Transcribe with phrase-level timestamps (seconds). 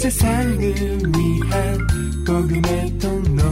[0.00, 1.78] 세상을 위한
[2.26, 3.42] 복음의 통로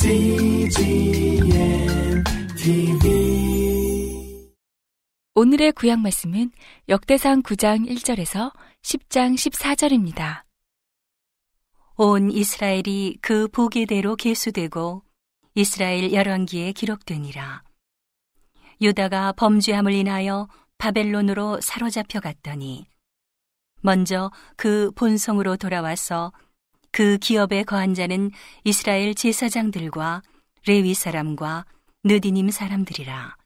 [0.00, 1.44] CGM
[2.56, 4.48] TV
[5.34, 6.50] 오늘의 구약 말씀은
[6.88, 10.44] 역대상 9장 1절에서 10장 14절입니다.
[11.96, 15.02] 온 이스라엘이 그 보기대로 계수되고
[15.54, 17.62] 이스라엘 열왕기에 기록되니라.
[18.80, 20.48] 유다가 범죄함을 인하여
[20.78, 22.86] 바벨론으로 사로잡혀 갔더니
[23.82, 26.32] 먼저 그 본성으로 돌아와서
[26.90, 28.30] 그 기업에 거한 자는
[28.64, 30.22] 이스라엘 제사장들과
[30.66, 31.66] 레위 사람과
[32.04, 33.36] 느디님 사람들이라.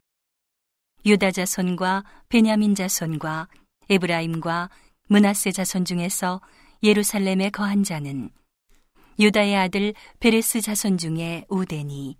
[1.04, 3.48] 유다 자손과 베냐민 자손과
[3.88, 4.70] 에브라임과
[5.08, 6.40] 문하세 자손 중에서
[6.82, 8.30] 예루살렘에 거한 자는
[9.18, 12.18] 유다의 아들 베레스 자손 중에 우데니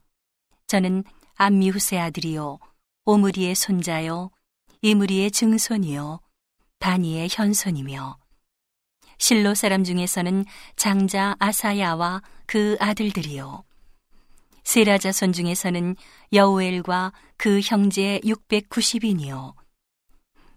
[0.67, 1.05] 저는
[1.35, 2.59] 암미후세 아들이요
[3.05, 4.31] 오므리의 손자요
[4.81, 6.21] 이므리의 증손이요
[6.87, 8.17] 바니의 현손이며
[9.19, 10.45] 실로 사람 중에서는
[10.77, 13.65] 장자 아사야와 그 아들들이요.
[14.63, 15.97] 세라 자손 중에서는
[16.33, 19.57] 여우엘과 그 형제 690인이요.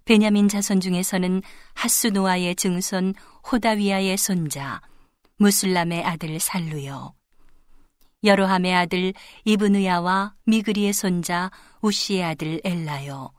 [0.06, 1.42] 베냐민 자손 중에서는
[1.74, 3.16] 하수노아의 증손
[3.52, 4.82] 호다위아의 손자
[5.38, 7.16] 무슬람의 아들 살루요.
[8.24, 9.14] 여로함의 아들
[9.46, 11.50] 이브느야와 미그리의 손자
[11.82, 13.32] 우시의 아들 엘라요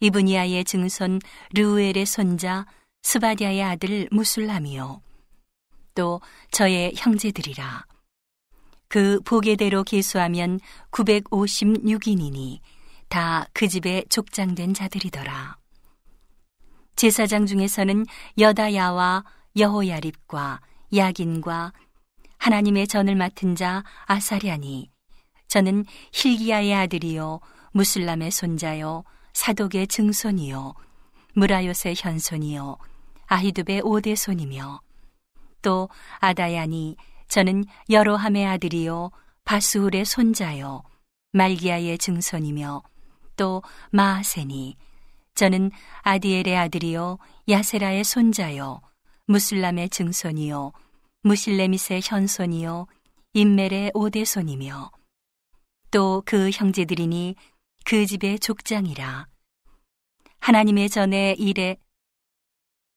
[0.00, 1.20] 이브니아의 증손
[1.54, 2.66] 르우엘의 손자
[3.02, 5.00] 스바디아의 아들 무술람이요.
[5.94, 7.86] 또 저의 형제들이라.
[8.88, 12.60] 그 보게대로 계수하면 956인이니
[13.08, 15.56] 다 그 집에 족장된 자들이더라.
[16.96, 18.04] 제사장 중에서는
[18.38, 19.24] 여다야와
[19.56, 20.60] 여호야립과
[20.94, 21.72] 야긴과
[22.38, 24.90] 하나님의 전을 맡은 자 아사랴니
[25.48, 27.40] 저는 힐기야의 아들이요
[27.72, 29.04] 무슬람의 손자요
[29.36, 30.72] 사독의 증손이요.
[31.34, 32.78] 무라요의 현손이요.
[33.26, 34.80] 아히둡의 오대손이며
[35.60, 36.96] 또 아다야니
[37.28, 39.10] 저는 여로함의 아들이요.
[39.44, 40.82] 바스울의 손자요.
[41.32, 42.82] 말기야의 증손이며
[43.36, 44.78] 또 마하세니
[45.34, 47.18] 저는 아디엘의 아들이요.
[47.46, 48.80] 야세라의 손자요.
[49.26, 50.72] 무슬람의 증손이요.
[51.24, 52.86] 무실레밋의 현손이요.
[53.34, 54.90] 인멜의 오대손이며
[55.90, 57.36] 또 그 형제들이니
[57.88, 59.28] 그 집의 족장이라
[60.40, 61.76] 하나님의 전에 일에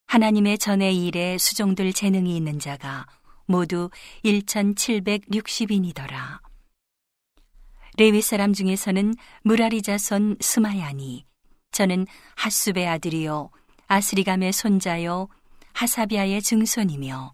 [0.07, 3.05] 하나님의 전에 일에 수종들 재능이 있는 자가
[3.45, 3.91] 모두
[4.25, 6.39] 1760인이더라.
[7.99, 9.13] 레위 사람 중에서는
[9.43, 11.23] 무라리 자손 스마야니
[11.69, 13.51] 저는 하수베 아들이요
[13.85, 15.27] 아스리감의 손자요
[15.73, 17.31] 하사비아의 증손이며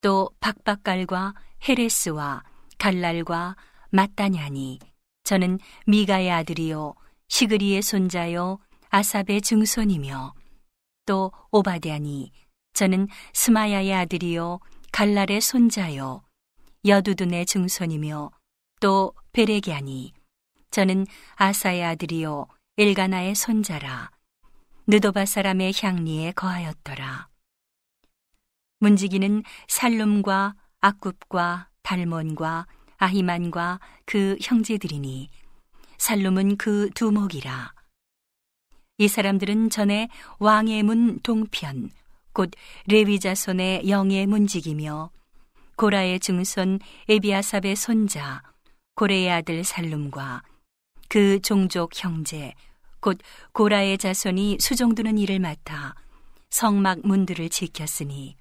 [0.00, 1.34] 또 박박갈과
[1.68, 2.42] 헤레스와
[2.78, 3.54] 갈랄과
[3.90, 4.80] 마따냐니
[5.24, 6.94] 저는 미가의 아들이요
[7.28, 8.58] 시그리의 손자요
[8.90, 10.34] 아삽의 증손이며
[11.06, 12.30] 또 오바데아니
[12.74, 14.60] 저는 스마야의 아들이요
[14.92, 16.22] 갈랄의 손자요
[16.84, 18.30] 여두둔의 증손이며
[18.80, 20.12] 또 베레기아니
[20.70, 22.46] 저는 아사의 아들이요
[22.76, 24.10] 엘가나의 손자라
[24.86, 27.28] 느도바 사람의 향리에 거하였더라.
[28.80, 32.66] 문지기는 살룸과 아굽과 달몬과
[32.98, 35.28] 아히만과 그 형제들이니
[35.98, 37.72] 살룸은 그 두목이라.
[38.98, 41.90] 이 사람들은 전에 왕의 문 동편
[42.32, 42.50] 곧
[42.86, 45.10] 레위 자손의 영의 문지기며
[45.76, 46.78] 고라의 증손
[47.08, 48.42] 에비아삽의 손자
[48.94, 50.42] 고레의 아들 살룸과
[51.08, 52.54] 그 종족 형제
[53.00, 53.18] 곧
[53.52, 55.94] 고라의 자손이 수종두는 일을 맡아
[56.50, 58.36] 성막 문들을 지켰으니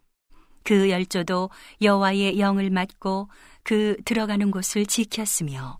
[0.63, 1.49] 그 열조도
[1.81, 3.27] 여호와의 영을 맡고
[3.63, 5.79] 그 들어가는 곳을 지켰으며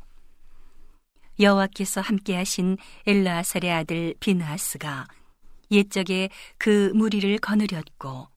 [1.39, 5.07] 여호와께서 함께하신 엘라살의 아들 비느하스가
[5.71, 8.27] 옛적에 그 무리를 거느렸고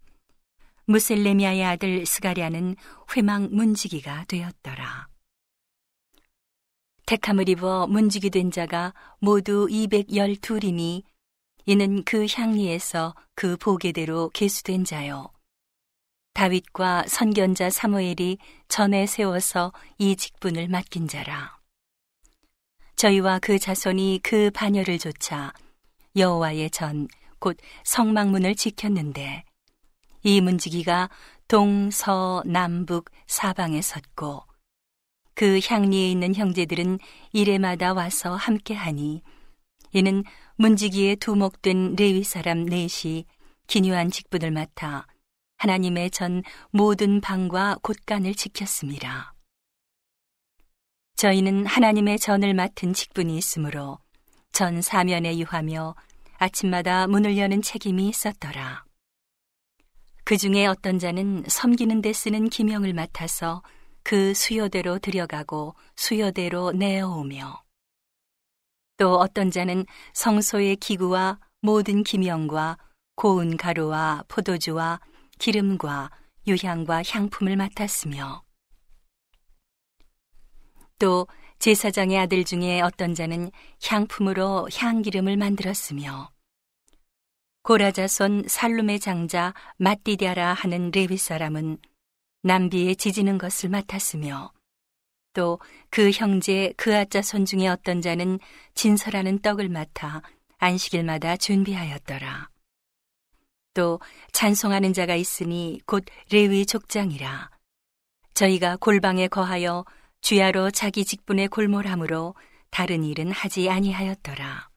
[0.87, 2.77] 무셀레미아의 아들 스가랴는
[3.15, 5.09] 회망 문지기가 되었더라.
[7.07, 11.03] 택함을 입어 문지기 된 자가 모두 212이니
[11.67, 15.36] 이는 그 향리에서 그 보게대로 계수된 자요.
[16.37, 18.37] 다윗과 선견자 사무엘이
[18.69, 21.57] 전에 세워서 이 직분을 맡긴 자라.
[22.97, 25.55] 저희와 그 자손이 그 반열을 조차
[26.15, 29.45] 여호와의 전, 곧 성막문을 지켰는데
[30.25, 31.09] 이 문지기가
[31.49, 34.43] 동, 서, 남북 사방에 섰고
[35.35, 36.99] 그 향리에 있는 형제들은
[37.33, 39.23] 이래마다 와서 함께하니
[39.93, 40.23] 이는
[40.57, 43.25] 문지기에 두목된 레위 사람 넷이
[43.69, 45.07] 기묘한 직분을 맡아
[45.57, 49.35] 하나님의 전 모든 방과 곳간을 지켰습니다.
[51.17, 53.99] 저희는 하나님의 전을 맡은 직분이 있으므로
[54.53, 55.95] 전 사면에 유하며
[56.39, 58.85] 아침마다 문을 여는 책임이 있었더라.
[60.25, 63.63] 그 중에 어떤 자는 섬기는 데 쓰는 기명을 맡아서
[64.03, 67.63] 그 수요대로 들여가고 수요대로 내어오며
[68.99, 72.79] 또 어떤 자는 성소의 기구와 모든 기명과
[73.15, 75.01] 고운 가루와 포도주와
[75.39, 76.11] 기름과
[76.47, 78.43] 유향과 향품을 맡았으며.
[80.99, 81.27] 또
[81.59, 83.51] 제사장의 아들 중에 어떤 자는
[83.85, 86.31] 향품으로 향기름을 만들었으며.
[87.63, 91.79] 고라자손 살룸의 장자 마띠디아라 하는 레위 사람은
[92.43, 94.53] 남비에 지지는 것을 맡았으며.
[95.33, 95.59] 또
[95.91, 98.39] 그 형제 그아자 손 중에 어떤 자는
[98.75, 100.23] 진설하는 떡을 맡아
[100.59, 102.49] 안식일마다 준비하였더라.
[103.77, 104.01] 또
[104.33, 106.03] 찬송하는 자가 있으니 곧
[106.33, 107.51] 레위 족장이라.
[108.33, 109.85] 저희가 골방에 거하여
[110.23, 112.35] 주야로 자기 직분에 골몰함으로
[112.71, 114.71] 다른 일은 하지 아니하였더라.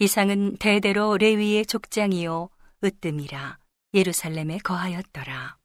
[0.00, 2.50] 이상은 대대로 레위의 족장이요
[2.82, 3.58] 으뜸이라
[3.94, 5.58] 예루살렘에 거하였더라.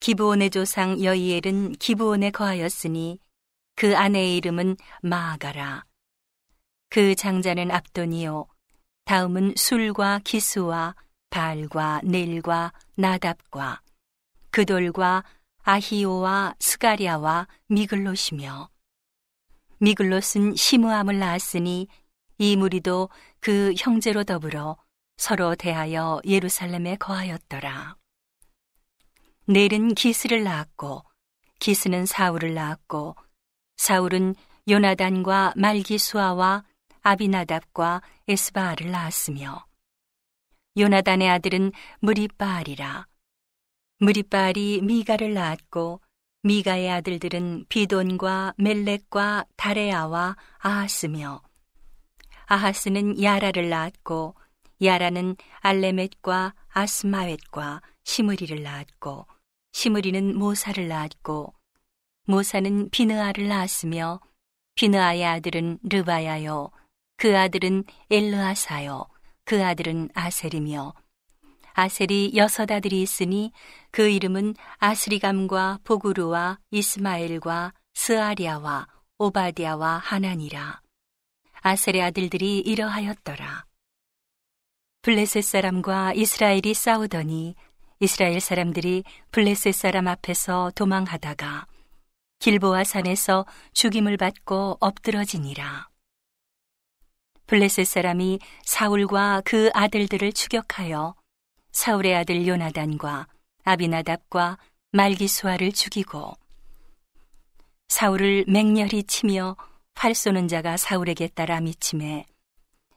[0.00, 3.18] 기브온의 조상 여이엘은 기브온에 거하였으니
[3.74, 5.86] 그 아내의 이름은 마아가라.
[6.90, 8.49] 그 장자는 압돈이요
[9.10, 10.94] 다음은 술과 기수와
[11.30, 13.80] 발과 넬과 나답과
[14.52, 15.24] 그돌과
[15.64, 18.70] 아히오와 스가리아와 미글롯이며
[19.80, 21.88] 미글롯은 시므함을 낳았으니
[22.38, 23.08] 이 무리도
[23.40, 24.76] 그 형제로 더불어
[25.16, 27.96] 서로 대하여 예루살렘에 거하였더라.
[29.46, 31.02] 넬은 기스를 낳았고
[31.58, 33.16] 기스는 사울을 낳았고
[33.76, 34.36] 사울은
[34.68, 36.62] 요나단과 말기수아와
[37.02, 39.64] 아비나답과 에스바알을 낳았으며
[40.78, 43.06] 요나단의 아들은 무리바알이라.
[43.98, 46.00] 무리바알이 미가를 낳았고
[46.42, 51.42] 미가의 아들들은 비돈과 멜렉과 다레아와 아하스며
[52.46, 54.34] 아하스는 야라를 낳았고
[54.82, 59.26] 야라는 알레멧과 아스마웻과 시므리를 낳았고
[59.72, 61.52] 시므리는 모사를 낳았고
[62.24, 64.20] 모사는 비느아를 낳았으며
[64.76, 66.70] 비느아의 아들은 르바야요
[67.20, 69.04] 그 아들은 엘르아사요
[69.44, 70.94] 그 아들은 아셀이며
[71.74, 73.52] 아셀이 여섯 아들이 있으니
[73.90, 78.86] 그 이름은 아스리감과 보구르와 이스마엘과 스아리아와
[79.18, 80.80] 오바디아와 하나니라.
[81.60, 83.66] 아셀의 아들들이 이러하였더라.
[85.02, 87.54] 블레셋 사람과 이스라엘이 싸우더니
[88.00, 91.66] 이스라엘 사람들이 블레셋 사람 앞에서 도망하다가
[92.38, 93.44] 길보아 산에서
[93.74, 95.89] 죽임을 받고 엎드러지니라.
[97.50, 101.16] 블레셋 사람이 사울과 그 아들들을 추격하여
[101.72, 103.26] 사울의 아들 요나단과
[103.64, 104.56] 아비나답과
[104.92, 106.32] 말기수아를 죽이고
[107.88, 109.56] 사울을 맹렬히 치며
[109.96, 112.24] 활 쏘는 자가 사울에게 따라 미침해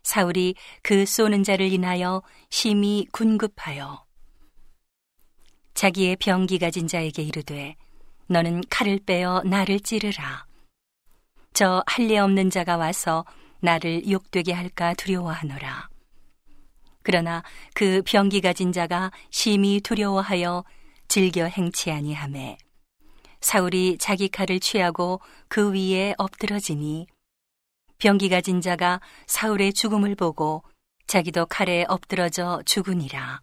[0.04, 0.54] 사울이
[0.84, 2.22] 그 쏘는 자를 인하여
[2.52, 4.06] 심히 군급하여
[5.74, 7.76] 자기의 병기 가진 자에게 이르되
[8.28, 10.46] 너는 칼을 빼어 나를 찌르라.
[11.54, 13.26] 저 할례 없는 자가 와서
[13.64, 15.88] 나를 욕되게 할까 두려워하노라.
[17.02, 17.44] 그러나
[17.74, 20.66] 그 병기 가진 자가 심히 두려워하여
[21.08, 22.58] 즐겨 행치 아니하매
[23.40, 27.08] 사울이 자기 칼을 취하고 그 위에 엎드러지니
[28.00, 30.64] 병기 가진 자가 사울의 죽음을 보고
[31.08, 33.42] 자기도 칼에 엎드러져 죽으니라.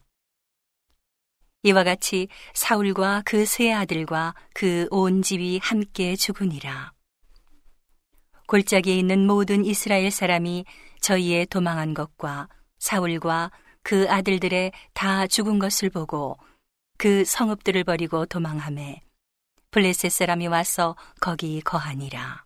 [1.62, 6.92] 이와 같이 사울과 그 세 아들과 그 온 집이 함께 죽으니라.
[8.50, 10.64] 골짜기에 있는 모든 이스라엘 사람이
[11.00, 12.48] 저희의 도망한 것과
[12.80, 13.52] 사울과
[13.84, 16.36] 그 아들들의 다 죽은 것을 보고
[16.98, 19.02] 그 성읍들을 버리고 도망함에
[19.70, 22.44] 블레셋 사람이 와서 거기 거하니라.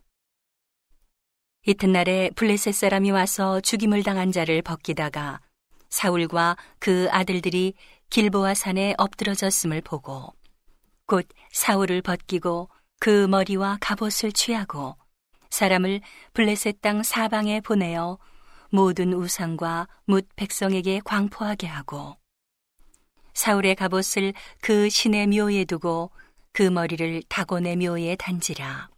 [1.66, 5.40] 이튿날에 블레셋 사람이 와서 죽임을 당한 자를 벗기다가
[5.88, 7.72] 사울과 그 아들들이
[8.10, 10.34] 길보아 산에 엎드러졌음을 보고
[11.06, 12.68] 곧 사울을 벗기고
[13.00, 14.96] 그 머리와 갑옷을 취하고
[15.54, 16.00] 사람을
[16.32, 18.18] 블레셋 땅 사방에 보내어
[18.70, 22.16] 모든 우상과 뭇 백성에게 광포하게 하고
[23.34, 26.10] 사울의 갑옷을 그 신의 묘에 두고
[26.52, 28.88] 그 머리를 다곤의 묘에 단지라.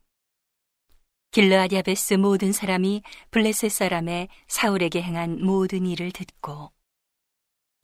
[1.31, 6.73] 길르아디 야베스 모든 사람이 블레셋 사람의 사울에게 행한 모든 일을 듣고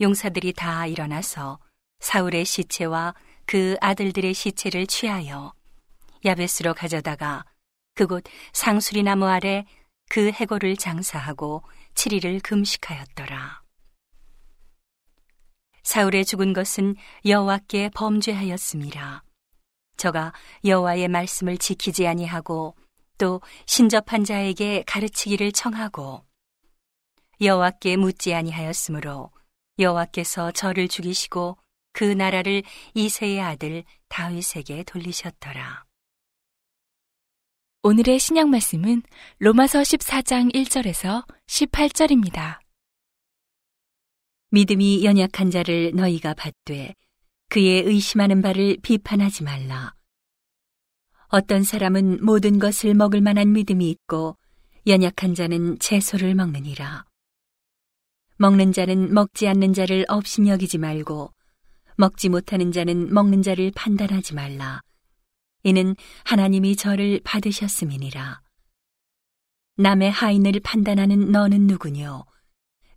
[0.00, 1.58] 용사들이 다 일어나서
[2.00, 3.14] 사울의 시체와
[3.44, 5.52] 그 아들들의 시체를 취하여
[6.24, 7.44] 야베스로 가져다가
[7.94, 9.64] 그곳 상수리 나무 아래
[10.08, 11.62] 그 해골을 장사하고
[11.94, 13.62] 7일을 금식하였더라.
[15.82, 16.96] 사울의 죽은 것은
[17.26, 19.24] 여호와께 범죄하였습니다.
[19.96, 20.32] 저가
[20.64, 22.74] 여호와의 말씀을 지키지 아니하고
[23.18, 26.24] 또 신접한 자에게 가르치기를 청하고
[27.40, 29.30] 여호와께 묻지 아니하였으므로
[29.78, 31.58] 여호와께서 저를 죽이시고
[31.92, 32.62] 그 나라를
[32.94, 35.84] 이세의 아들 다윗에게 돌리셨더라.
[37.84, 39.02] 오늘의 신약 말씀은
[39.40, 42.60] 로마서 14장 1절에서 18절입니다.
[44.52, 46.94] 믿음이 연약한 자를 너희가 받되
[47.48, 49.94] 그의 의심하는 바를 비판하지 말라.
[51.26, 54.36] 어떤 사람은 모든 것을 먹을 만한 믿음이 있고
[54.86, 57.04] 연약한 자는 채소를 먹느니라.
[58.36, 61.32] 먹는 자는 먹지 않는 자를 없인 여기지 말고
[61.96, 64.82] 먹지 못하는 자는 먹는 자를 판단하지 말라.
[65.62, 68.40] 이는 하나님이 저를 받으셨음이니라.
[69.76, 72.24] 남의 하인을 판단하는 너는 누구뇨?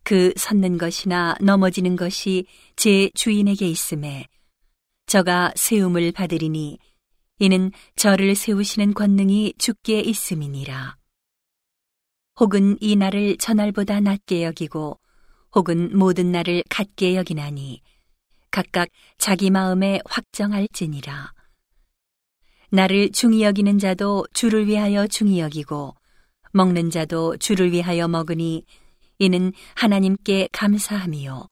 [0.04, 2.46] 그 섰는 것이나 넘어지는 것이
[2.76, 4.26] 제 주인에게 있음에
[5.08, 6.78] 저가 세움을 받으리니
[7.40, 10.98] 이는 저를 세우시는 권능이 주께 있음이니라.
[12.40, 15.00] 혹은 이 날을 저날보다 낮게 여기고
[15.54, 17.82] 혹은 모든 날을 같게 여기나니
[18.52, 21.35] 각각 자기 마음에 확정할지니라.
[22.72, 25.96] 나를 중히 여기는 자도 주를 위하여 중히 여기고
[26.52, 28.66] 먹는 자도 주를 위하여 먹으니
[29.20, 31.48] 이는 하나님께 감사함이요.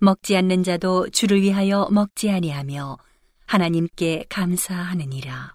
[0.00, 2.98] 먹지 않는 자도 주를 위하여 먹지 아니하며
[3.46, 5.54] 하나님께 감사하느니라.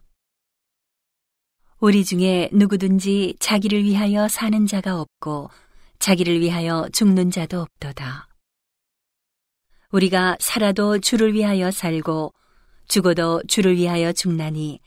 [1.79, 5.50] 우리 중에 누구든지 자기를 위하여 사는 자가 없고
[6.00, 8.27] 자기를 위하여 죽는 자도 없도다.
[9.91, 12.34] 우리가 살아도 주를 위하여 살고
[12.88, 14.79] 죽어도 주를 위하여 죽나니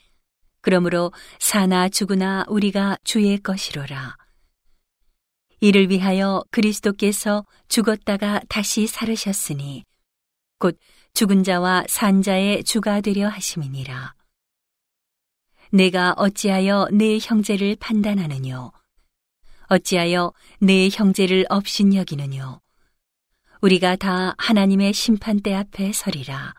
[0.61, 4.16] 그러므로 사나 죽으나 우리가 주의 것이로라.
[5.61, 9.85] 이를 위하여 그리스도께서 죽었다가 다시 살으셨으니
[10.59, 10.78] 곧
[11.14, 14.14] 죽은 자와 산 자의 주가 되려 하심이니라.
[15.73, 18.73] 내가 어찌하여 내 형제를 판단하느뇨?
[19.69, 22.61] 어찌하여 내 형제를 없인 여기느뇨?
[23.61, 26.54] 우리가 다 하나님의 심판대 앞에 서리라.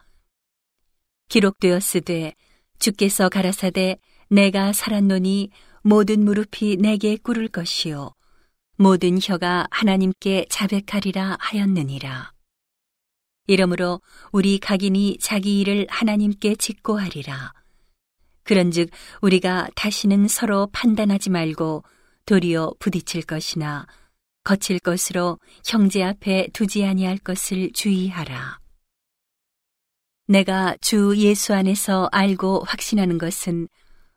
[1.31, 2.33] 기록되었으되
[2.77, 3.97] 주께서 가라사대
[4.29, 5.50] 내가 살았노니
[5.81, 8.13] 모든 무릎이 내게 꿇을 것이요
[8.75, 12.33] 모든 혀가 하나님께 자백하리라 하였느니라.
[13.47, 14.01] 이러므로
[14.33, 17.53] 우리 각인이 자기 일을 하나님께 직고하리라.
[18.43, 18.89] 그런즉
[19.21, 21.83] 우리가 다시는 서로 판단하지 말고
[22.25, 23.88] 도리어 부딪힐 것이나
[24.43, 28.60] 거칠 것으로 형제 앞에 두지 아니할 것을 주의하라.
[30.31, 33.67] 내가 주 예수 안에서 알고 확신하는 것은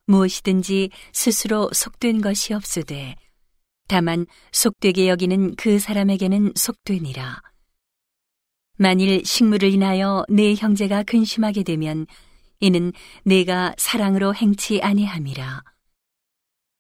[0.07, 3.17] 무엇이든지 스스로 속된 것이 없으되
[3.89, 7.43] 다만 속되게 여기는 그 사람에게는 속되니라.
[8.79, 12.07] 만일 식물을 인하여 내 형제가 근심하게 되면
[12.61, 12.93] 이는
[13.25, 15.65] 내가 사랑으로 행치 아니함이라.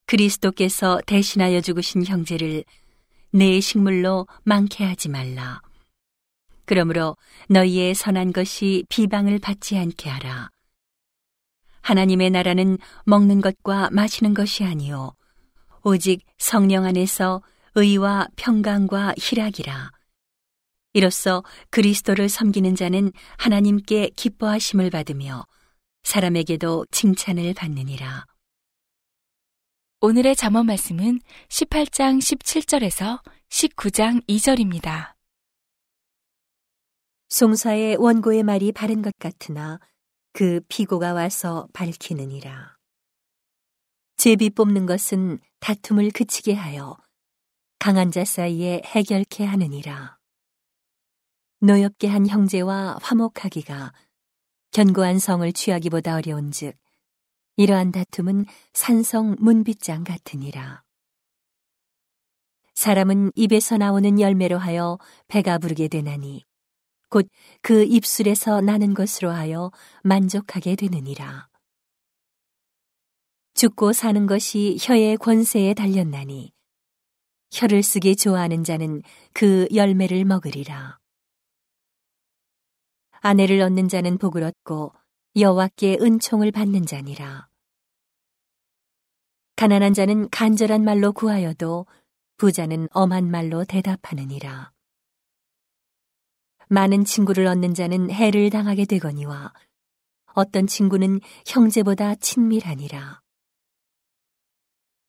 [0.07, 2.63] 그리스도께서 대신하여 죽으신 형제를
[3.33, 5.61] 내 식물로 많게 하지 말라.
[6.65, 7.17] 그러므로
[7.49, 10.51] 너희의 선한 것이 비방을 받지 않게 하라.
[11.83, 15.13] 하나님의 나라는 먹는 것과 마시는 것이 아니요
[15.83, 17.43] 오직 성령 안에서
[17.75, 19.91] 의와 평강과 희락이라.
[20.95, 25.45] 이로써 그리스도를 섬기는 자는 하나님께 기뻐하심을 받으며
[26.05, 28.27] 사람에게도 칭찬을 받느니라.
[30.01, 35.14] 오늘의 잠언 말씀은 18장 17절에서 19장 2절입니다.
[37.29, 39.81] 송사의 원고의 말이 바른 것 같으나
[40.33, 42.77] 그 피고가 와서 밝히느니라.
[44.17, 46.97] 제비 뽑는 것은 다툼을 그치게 하여
[47.79, 50.19] 강한 자 사이에 해결케 하느니라.
[51.61, 53.93] 노엽게 한 형제와 화목하기가
[54.71, 56.77] 견고한 성을 취하기보다 어려운즉
[57.57, 60.83] 이러한 다툼은 산성 문빗장 같으니라.
[62.75, 66.45] 사람은 입에서 나오는 열매로 하여 배가 부르게 되나니
[67.15, 67.29] 곧
[67.63, 69.71] 그 입술에서 나는 것으로 하여
[70.03, 71.49] 만족하게 되느니라.
[73.55, 76.53] 죽고 사는 것이 혀의 권세에 달렸나니
[77.53, 79.01] 혀를 쓰기 좋아하는 자는
[79.33, 80.99] 그 열매를 먹으리라.
[83.21, 84.93] 아내를 얻는 자는 복을 얻고
[85.37, 87.49] 여호와께 은총을 받는 자니라.
[89.57, 91.87] 가난한 자는 간절한 말로 구하여도
[92.37, 94.74] 부자는 엄한 말로 대답하느니라.
[96.69, 99.53] 많은 친구를 얻는 자는 해를 당하게 되거니와
[100.35, 103.21] 어떤 친구는 형제보다 친밀하니라.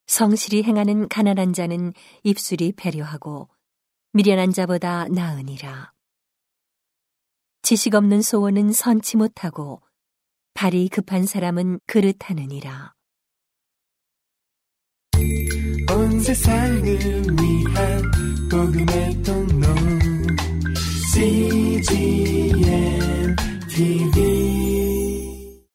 [0.07, 1.93] 성실히 행하는 가난한 자는
[2.24, 3.50] 입술이 배려하고
[4.13, 5.91] 미련한 자보다 나으니라.
[7.63, 9.81] 지식 없는 소원은 선치 못하고
[10.53, 12.93] 발이 급한 사람은 그릇하느니라.
[15.91, 18.12] 온 세상을 위한
[18.50, 20.04] 복음의 통로
[21.15, 22.60] CGM
[23.72, 24.75] TV